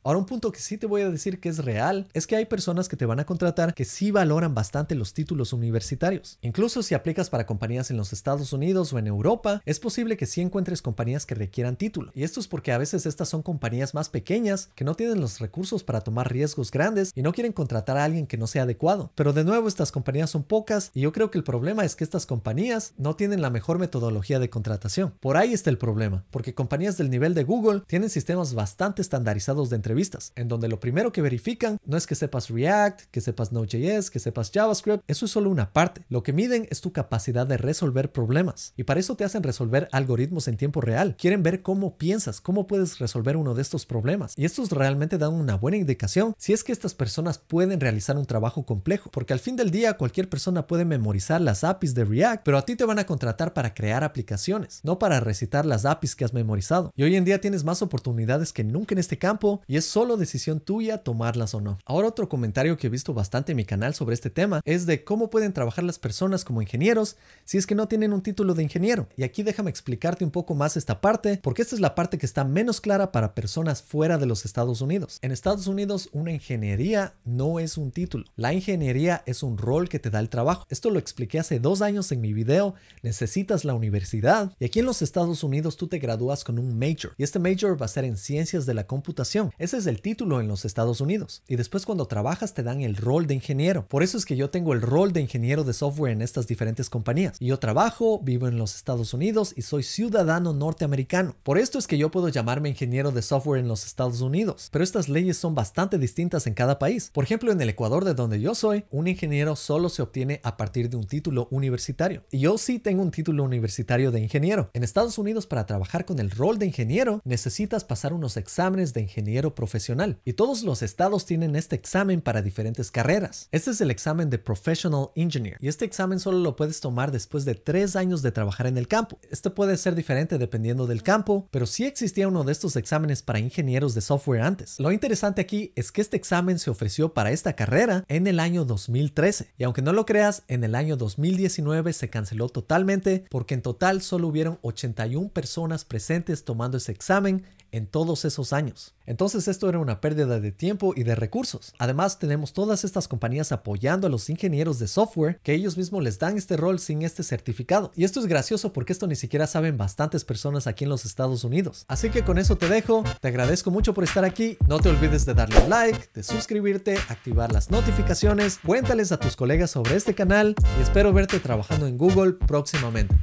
Ahora 0.07 0.21
un 0.21 0.27
punto 0.27 0.53
que 0.53 0.61
sí 0.61 0.79
te 0.79 0.87
voy 0.87 1.03
a 1.03 1.11
decir 1.11 1.41
que 1.41 1.49
es 1.49 1.65
real 1.65 2.07
es 2.15 2.29
que 2.29 2.37
hay 2.37 2.45
personas 2.45 2.89
que 2.89 2.97
te 2.97 3.07
van 3.07 3.19
a 3.19 3.27
contratar 3.27 3.75
que 3.75 3.85
sí 3.85 4.13
valoran 4.13 4.55
bastante 4.55 4.95
los 4.95 5.15
títulos 5.15 5.53
universitarios. 5.53 6.39
Incluso 6.43 6.85
si 6.85 6.95
aplicas 6.95 7.29
para 7.29 7.45
compañías 7.45 7.91
en 7.91 7.97
los 7.97 8.13
Estados 8.13 8.53
Unidos 8.53 8.93
o 8.93 9.01
en 9.01 9.09
Europa, 9.09 9.63
es 9.65 9.81
posible 9.81 10.17
que 10.17 10.27
sí 10.27 10.41
encuentres 10.43 10.81
compañías 10.81 11.27
que 11.27 11.35
requieran 11.35 11.75
título. 11.75 12.13
Y 12.15 12.23
esto 12.23 12.39
es 12.39 12.47
porque 12.47 12.71
a 12.71 12.79
veces 12.79 13.05
estas 13.05 13.29
son 13.29 13.43
compañías 13.43 13.95
más 13.95 14.09
pequeñas 14.09 14.69
que 14.77 14.85
no 14.85 14.95
tienen 14.95 15.21
los 15.21 15.41
recursos 15.41 15.83
para 15.83 16.03
tomar 16.03 16.33
riesgos 16.33 16.71
grandes 16.71 17.11
y 17.17 17.23
no 17.23 17.33
quieren 17.33 17.53
contratar 17.53 17.97
a 17.97 18.05
alguien 18.05 18.29
que 18.29 18.39
no 18.39 18.47
sea 18.47 18.63
adecuado. 18.63 19.11
Pero 19.17 19.33
de 19.33 19.43
nuevo 19.43 19.67
estas 19.67 19.91
compañías 19.91 20.31
son 20.31 20.45
pocas 20.45 20.93
y 20.95 21.01
yo 21.01 21.11
creo 21.11 21.33
que 21.33 21.39
el 21.39 21.43
problema 21.43 21.85
es 21.85 21.97
que 21.97 22.05
estas 22.05 22.27
compañías 22.27 22.95
no 22.97 23.17
tienen 23.17 23.43
la 23.43 23.51
mejor 23.51 23.81
metodología 23.81 24.39
de 24.39 24.51
contratación. 24.51 25.15
Por 25.19 25.37
ahí 25.37 25.53
está 25.53 25.71
el 25.71 25.79
problema, 25.79 26.25
porque 26.31 26.55
compañías 26.55 26.97
del 26.97 27.11
nivel 27.11 27.35
de 27.35 27.43
Google 27.43 27.83
tienen 27.89 28.09
sistemas 28.09 28.55
bastante 28.55 29.03
estandarizados 29.03 29.69
de 29.69 29.75
entrevistas 29.75 29.96
vistas, 29.97 30.33
en 30.37 30.47
donde 30.47 30.69
lo 30.69 30.79
primero 30.79 31.11
que 31.11 31.23
verifican 31.23 31.79
no 31.85 31.97
es 31.97 32.07
que 32.07 32.15
sepas 32.15 32.51
React, 32.51 33.11
que 33.11 33.21
sepas 33.21 33.51
Node.js, 33.51 34.11
que 34.11 34.21
sepas 34.21 34.53
JavaScript, 34.53 35.03
eso 35.09 35.25
es 35.25 35.33
solo 35.33 35.51
una 35.51 35.73
parte. 35.73 36.05
Lo 36.09 36.23
que 36.23 36.33
miden 36.33 36.69
es 36.71 36.81
tu 36.81 36.93
capacidad 36.93 37.47
de 37.47 37.57
resolver 37.57 38.13
problemas 38.13 38.73
y 38.77 38.85
para 38.85 39.01
eso 39.01 39.17
te 39.17 39.25
hacen 39.25 39.43
resolver 39.43 39.89
algoritmos 39.91 40.47
en 40.47 40.57
tiempo 40.57 40.81
real. 40.81 41.17
Quieren 41.19 41.43
ver 41.43 41.63
cómo 41.63 41.99
piensas, 41.99 42.41
cómo 42.41 42.69
puedes 42.69 43.01
resolver 43.01 43.37
uno 43.37 43.55
de 43.55 43.63
estos 43.63 43.87
problemas 43.87 44.35
y 44.37 44.45
estos 44.45 44.71
realmente 44.71 45.19
dan 45.19 45.33
una 45.33 45.57
buena 45.57 45.79
indicación 45.79 46.35
si 46.39 46.53
es 46.53 46.63
que 46.63 46.73
estas 46.73 46.95
personas 46.95 47.39
pueden 47.39 47.81
realizar 47.81 48.17
un 48.17 48.27
trabajo 48.27 48.65
complejo, 48.65 49.11
porque 49.11 49.33
al 49.33 49.41
fin 49.41 49.57
del 49.57 49.71
día 49.71 49.97
cualquier 49.97 50.29
persona 50.29 50.67
puede 50.67 50.85
memorizar 50.85 51.41
las 51.41 51.65
APIs 51.65 51.95
de 51.95 52.05
React, 52.05 52.45
pero 52.45 52.59
a 52.59 52.63
ti 52.67 52.77
te 52.77 52.85
van 52.85 52.99
a 52.99 53.07
contratar 53.07 53.55
para 53.55 53.75
crear 53.75 54.05
aplicaciones, 54.05 54.81
no 54.85 54.99
para 54.99 55.21
recitar 55.21 55.65
las 55.65 55.85
APIs 55.85 56.15
que 56.15 56.25
has 56.25 56.35
memorizado. 56.35 56.93
Y 56.95 57.03
hoy 57.03 57.17
en 57.17 57.25
día 57.25 57.41
tienes 57.41 57.65
más 57.65 57.83
oportunidades 57.83 58.53
que 58.53 58.65
nunca 58.65 58.95
en 58.95 58.99
este 58.99 59.19
campo 59.19 59.63
y 59.67 59.77
es 59.77 59.86
solo 59.87 60.17
decisión 60.17 60.61
tuya 60.61 60.99
tomarlas 60.99 61.55
o 61.55 61.61
no. 61.61 61.79
Ahora 61.85 62.09
otro 62.09 62.29
comentario 62.29 62.77
que 62.77 62.87
he 62.87 62.91
visto 62.91 63.15
bastante 63.15 63.53
en 63.53 63.57
mi 63.57 63.65
canal 63.65 63.95
sobre 63.95 64.15
este 64.15 64.31
tema 64.31 64.61
es 64.65 64.87
de 64.87 65.05
cómo 65.05 65.31
pueden 65.31 65.53
trabajar 65.53 65.85
las 65.85 65.99
personas 65.99 66.45
como 66.45 66.63
ingenieros 66.63 67.17
si 67.45 67.59
es 67.59 67.67
que 67.67 67.75
no 67.75 67.89
tienen 67.89 68.13
un 68.13 68.23
título 68.23 68.55
de 68.55 68.63
ingeniero. 68.63 69.09
Y 69.17 69.23
aquí 69.23 69.43
déjame 69.43 69.71
explicarte 69.71 70.25
un 70.25 70.31
poco 70.31 70.55
más 70.55 70.77
esta 70.77 71.01
parte 71.01 71.41
porque 71.43 71.63
esta 71.63 71.75
es 71.75 71.81
la 71.81 71.95
parte 71.95 72.19
que 72.19 72.27
está 72.27 72.45
menos 72.45 72.81
clara 72.81 73.13
para 73.13 73.35
personas 73.35 73.83
fuera 73.83 74.19
de 74.19 74.27
los 74.27 74.45
Estados 74.45 74.81
Unidos. 74.81 75.19
En 75.23 75.33
Estados 75.33 75.67
Unidos 75.67 76.09
una 76.13 76.33
ingeniería 76.33 77.15
no 77.25 77.61
es 77.61 77.79
un 77.79 77.91
título. 77.91 78.25
La 78.37 78.53
ingeniería 78.53 79.23
es 79.27 79.43
un 79.43 79.59
rol 79.59 79.89
que 79.89 79.99
te 79.99 80.11
da 80.11 80.21
el 80.21 80.29
trabajo. 80.29 80.67
Esto 80.69 80.91
lo 80.91 80.99
expliqué 80.99 81.39
hace 81.39 81.61
dos 81.61 81.83
años 81.83 82.11
en 82.13 82.21
mi 82.21 82.33
video. 82.33 82.75
Necesitas 83.03 83.65
la 83.65 83.75
universidad 83.75 84.53
y 84.59 84.65
aquí 84.65 84.81
en 84.81 84.87
los 84.87 85.03
Estados 85.03 85.43
Unidos 85.45 85.77
tú 85.77 85.89
te 85.89 85.99
gradúas 85.99 86.45
con 86.45 86.59
un 86.59 86.79
major 86.79 87.15
y 87.17 87.23
este 87.23 87.39
major 87.39 87.81
va 87.81 87.87
a 87.87 87.89
ser 87.89 88.05
en 88.05 88.17
ciencias 88.17 88.67
de 88.67 88.75
la 88.75 88.87
computación. 88.87 89.53
Ese 89.59 89.76
es 89.77 89.87
el 89.87 90.01
título 90.01 90.41
en 90.41 90.49
los 90.49 90.65
Estados 90.65 91.01
Unidos. 91.01 91.43
Y 91.47 91.57
después 91.57 91.87
cuando 91.87 92.07
trabajas 92.07 92.55
te 92.55 92.63
dan 92.63 92.81
el 92.81 92.97
rol 92.97 93.27
de 93.27 93.35
ingeniero. 93.35 93.87
Por 93.89 94.03
eso 94.03 94.19
es 94.19 94.25
que 94.25 94.37
yo 94.37 94.51
tengo 94.51 94.73
el 94.73 94.81
rol 94.81 95.13
de 95.13 95.21
ingeniero 95.21 95.65
de 95.65 95.73
software 95.73 96.13
en 96.13 96.23
estas 96.23 96.47
diferentes 96.47 96.91
compañías. 96.91 97.39
Yo 97.41 97.59
trabajo, 97.59 98.21
vivo 98.23 98.49
en 98.49 98.59
los 98.59 98.75
Estados 98.75 99.15
Unidos 99.15 99.53
y 99.57 99.63
soy 99.63 99.83
ciudadano 99.83 100.53
norteamericano. 100.53 101.37
Por 101.43 101.59
esto 101.59 101.79
es 101.79 101.87
que 101.87 101.99
yo 101.99 102.11
puedo 102.11 102.29
llamarme 102.29 102.69
ingeniero 102.69 103.13
de 103.13 103.23
software 103.23 103.61
en 103.61 103.69
los 103.69 103.87
Estados 103.87 104.21
Unidos. 104.21 104.69
Pero 104.73 104.85
estas 104.85 105.09
leyes 105.09 105.37
son 105.37 105.55
bastante 105.55 105.99
distintas 105.99 106.47
en 106.47 106.55
cada 106.55 106.79
país. 106.79 107.11
Por 107.13 107.25
ejemplo, 107.25 107.53
en 107.53 107.61
el 107.61 107.69
Ecuador 107.69 108.05
de 108.05 108.15
donde 108.15 108.41
yo 108.41 108.55
soy, 108.55 108.85
un 108.91 109.09
ingeniero 109.09 109.57
solo 109.57 109.89
se 109.89 110.03
obtiene 110.03 110.41
a 110.43 110.57
partir 110.57 110.91
de 110.91 110.97
un 110.97 111.07
título 111.07 111.49
universitario. 111.51 112.25
Y 112.31 112.41
yo 112.41 112.59
sí 112.59 112.79
tengo 112.79 113.03
un 113.03 113.11
título 113.11 113.45
universitario 113.45 114.11
de 114.11 114.21
ingeniero. 114.21 114.71
En 114.73 114.85
Estados 114.85 115.19
Unidos 115.19 115.47
para 115.47 115.67
trabajar 115.67 116.05
con 116.05 116.19
el 116.19 116.31
rol 116.31 116.59
de 116.59 116.67
ingeniero 116.67 117.21
necesitas 117.25 117.85
pasar 117.85 118.13
unos 118.13 118.37
exámenes 118.37 118.95
de 118.95 119.03
ingeniero 119.03 119.55
profesional 119.57 120.21
y 120.25 120.35
todos 120.35 120.63
los 120.63 120.83
estados 120.83 121.27
tienen 121.27 121.57
este 121.57 121.75
examen 121.75 122.21
para 122.21 122.43
diferentes 122.43 122.93
carreras. 122.93 123.49
Este 123.51 123.73
es 123.73 123.81
el 123.81 123.91
examen 123.91 124.31
de 124.31 124.39
Professional 124.39 125.09
Engineer 125.17 125.57
y 125.61 125.67
este 125.67 125.85
examen 125.85 126.21
solo 126.21 126.39
lo 126.39 126.55
puedes 126.55 126.81
tomar 126.81 127.11
después 127.11 127.45
de 127.45 127.57
tres 127.57 127.97
años 127.97 128.23
de 128.23 128.31
trabajar 128.31 128.69
en 128.69 128.79
el 128.79 128.87
campo. 128.87 129.19
Este 129.29 129.51
puede 129.51 129.77
ser 129.77 129.97
diferente 129.97 130.39
dependiendo 130.39 130.87
del 130.87 131.03
campo, 131.03 131.49
pero 131.51 131.67
sí 131.67 131.85
existía 131.85 132.29
uno 132.29 132.45
de 132.45 132.53
estos 132.53 132.77
exámenes 132.77 133.23
para 133.23 133.41
ingenieros 133.41 133.95
de 133.95 134.03
software 134.03 134.43
antes. 134.43 134.79
Lo 134.79 134.93
interesante 134.93 135.41
aquí 135.41 135.73
es 135.75 135.91
que 135.91 136.03
este 136.03 136.17
examen 136.17 136.61
se 136.61 136.71
ofreció 136.71 137.13
para 137.13 137.33
esta 137.33 137.55
carrera 137.55 138.05
en 138.09 138.29
el 138.29 138.39
año 138.39 138.65
2013 138.65 139.55
y 139.59 139.65
aunque 139.65 139.83
no 139.83 139.93
lo 139.93 140.07
creas, 140.07 140.45
en 140.47 140.63
el 140.63 140.77
año 140.77 140.97
2019 140.97 141.93
se 141.93 142.11
canceló 142.11 142.49
totalmente 142.49 143.25
porque 143.31 143.55
en 143.55 143.63
total 143.63 144.03
solo 144.03 144.29
hubieron 144.29 144.59
81 144.63 145.31
personas 145.31 145.85
presentes 145.85 146.45
tomando 146.45 146.77
ese 146.77 146.93
examen 146.93 147.45
en 147.77 147.87
todos 147.87 148.25
esos 148.25 148.53
años. 148.53 148.95
Entonces 149.05 149.47
esto 149.49 149.69
era 149.69 149.79
una 149.79 150.01
pérdida 150.01 150.41
de 150.41 150.51
tiempo 150.51 150.95
y 150.97 151.05
de 151.05 151.15
recursos. 151.15 151.75
Además 151.79 152.19
tenemos 152.19 152.53
todas 152.53 152.85
estas 152.85 153.07
compañías 153.07 153.53
apoyando 153.53 154.07
a 154.07 154.11
los 154.11 154.29
ingenieros 154.31 154.79
de 154.79 154.89
software 154.89 155.39
que 155.43 155.55
ellos 155.55 155.77
mismos 155.77 156.03
les 156.03 156.19
dan 156.19 156.37
este 156.37 156.57
rol 156.57 156.79
sin 156.81 157.03
este 157.03 157.23
certificado. 157.23 157.93
Y 157.95 158.05
esto 158.05 158.19
es 158.19 158.27
gracioso 158.27 158.73
porque 158.73 158.93
esto 158.93 159.07
ni 159.07 159.15
siquiera 159.15 159.47
saben 159.47 159.77
bastantes 159.77 160.25
personas 160.25 160.67
aquí 160.67 160.85
en 160.85 160.91
los 160.91 161.05
Estados 161.05 161.45
Unidos. 161.45 161.85
Así 161.89 162.11
que 162.11 162.25
con 162.25 162.39
eso 162.39 162.57
te 162.57 162.69
dejo. 162.69 163.05
Te 163.21 163.29
agradezco 163.29 163.71
mucho 163.71 163.95
por 163.95 164.05
estar 164.05 164.25
aquí. 164.25 164.57
No 164.67 164.81
te 164.81 164.89
olvides 164.89 165.27
de 165.27 165.35
darle 165.35 165.69
like, 165.69 166.09
de 166.15 166.23
suscribirte, 166.23 166.97
activar 167.09 167.53
las 167.53 167.71
notificaciones. 167.71 168.59
Cuéntales 168.65 169.13
a 169.13 169.21
tus 169.21 169.37
colegas 169.37 169.71
sobre 169.71 169.97
este 169.97 170.15
canal 170.15 170.55
y 170.79 170.83
espero 170.83 171.13
verte 171.13 171.39
trabajando 171.39 171.87
en 171.87 171.99
Google 171.99 172.33
próximamente. 172.33 173.15